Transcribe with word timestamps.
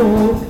into 0.00 0.49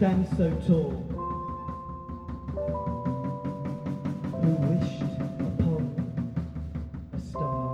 who 0.00 0.06
stands 0.06 0.30
so 0.36 0.50
tall, 0.66 0.90
who 4.40 4.50
wished 4.70 5.02
upon 5.40 5.82
a 7.12 7.20
star, 7.20 7.68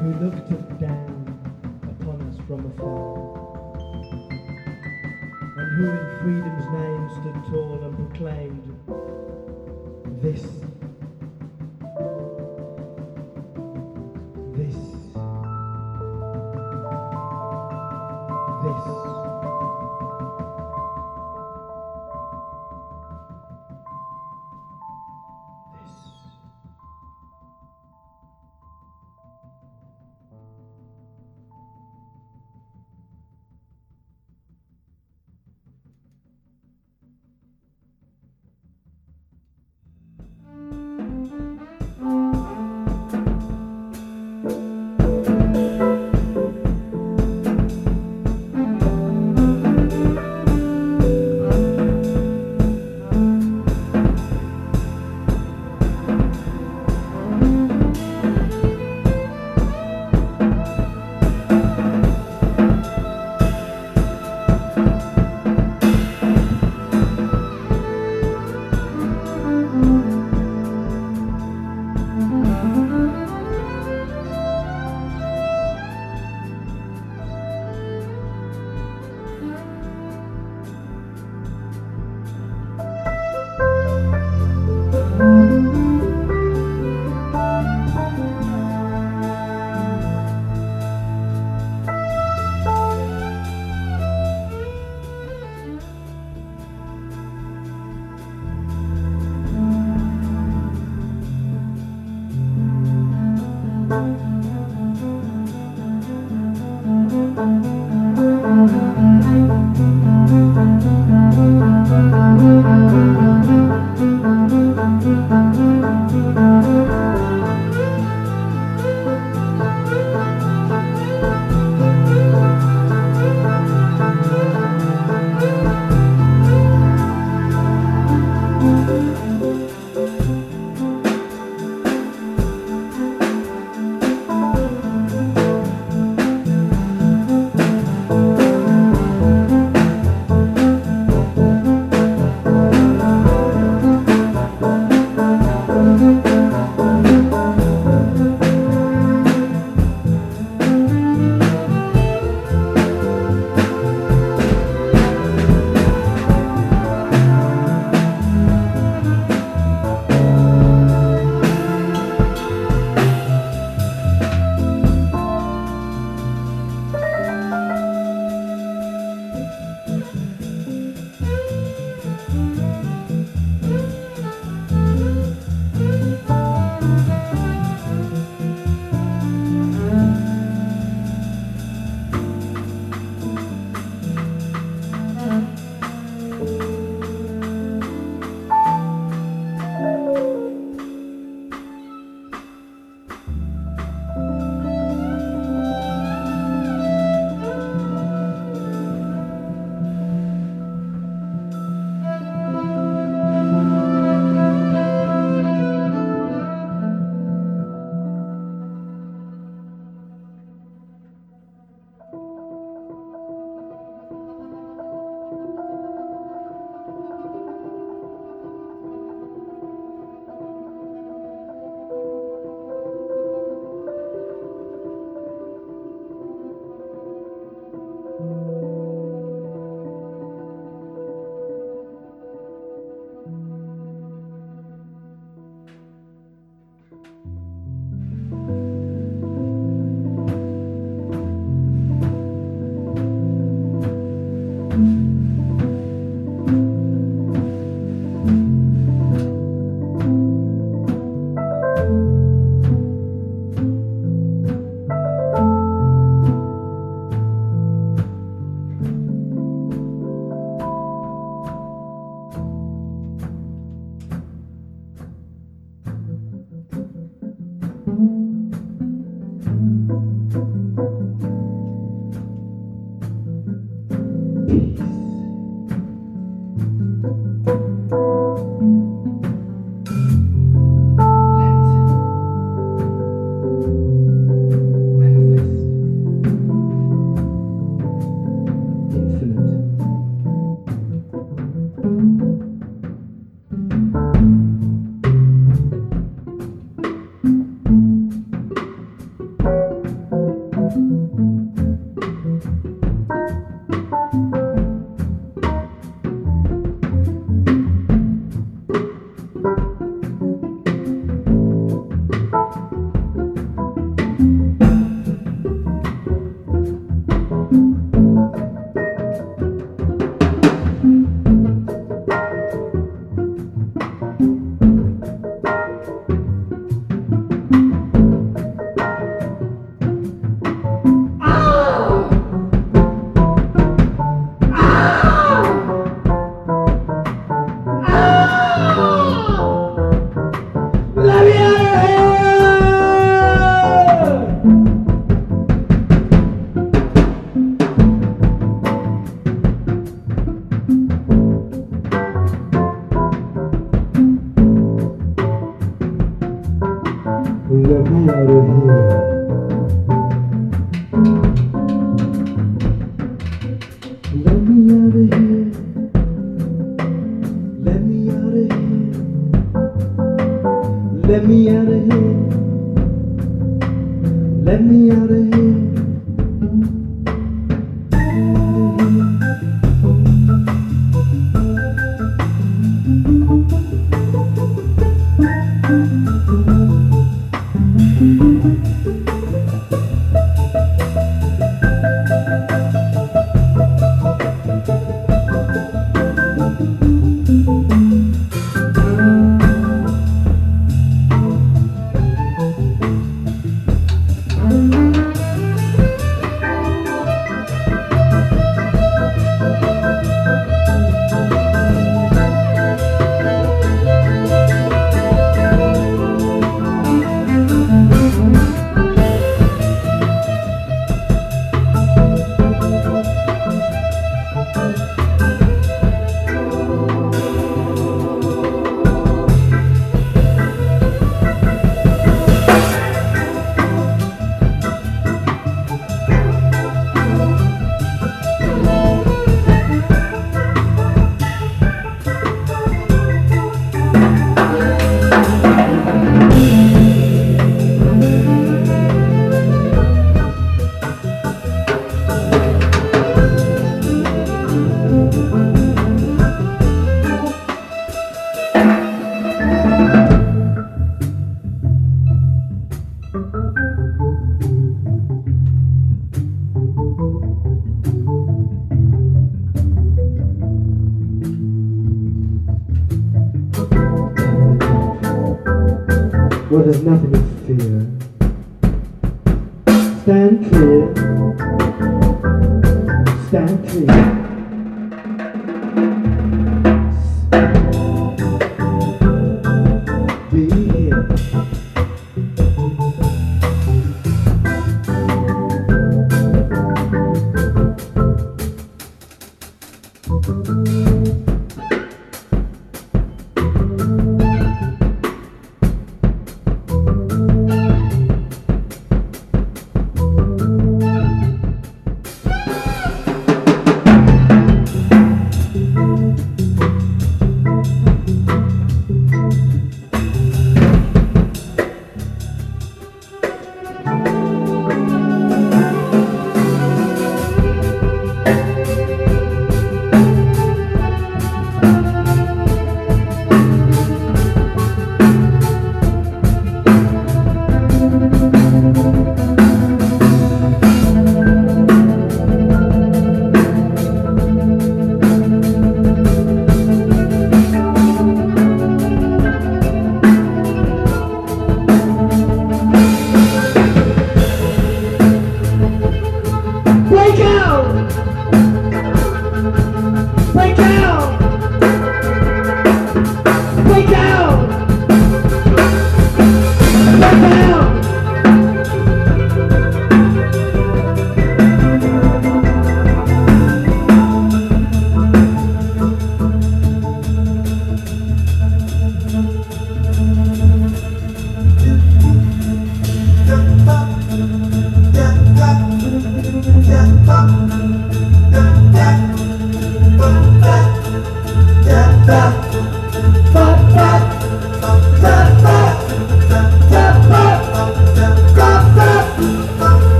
who 0.00 0.08
looked 0.24 0.80
down 0.80 1.20
upon 1.84 2.20
us 2.28 2.36
from 2.46 2.60
afar, 2.66 3.12
and 5.56 5.68
who 5.76 5.84
in 5.88 6.04
freedom's 6.20 6.66
name 6.72 7.04
stood 7.20 7.38
tall 7.50 7.80
and 7.84 7.94
proclaimed, 8.10 8.66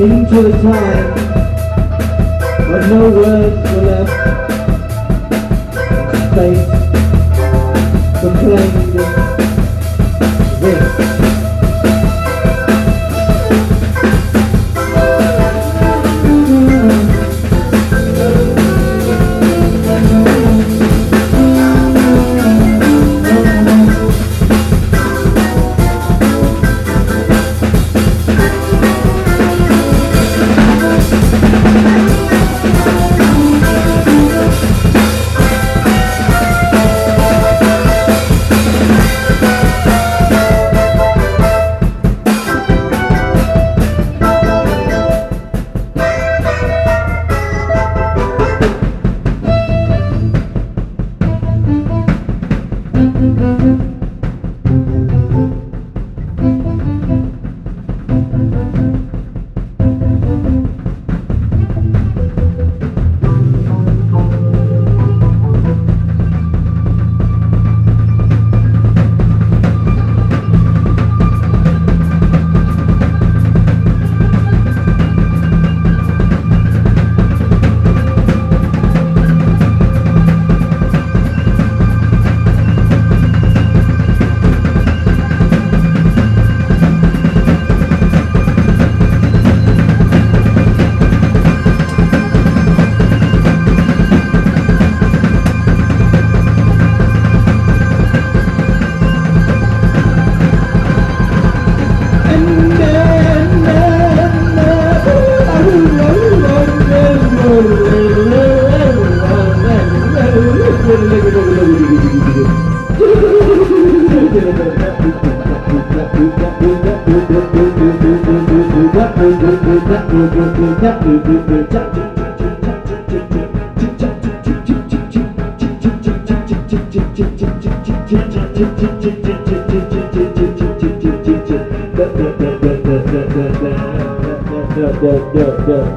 into 0.00 0.42
the 0.42 0.52
time 0.62 1.14
when 2.70 2.88
no 2.88 3.10
words 3.10 3.56
were 3.70 3.82
left, 3.82 4.12
space 6.32 6.64
proclaimed 8.20 9.19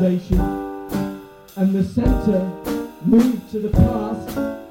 decentralization, 0.00 0.40
and 1.56 1.72
the 1.72 1.84
center 1.84 2.40
moved 3.04 3.50
to 3.50 3.60
the 3.60 3.70
past 3.70 4.65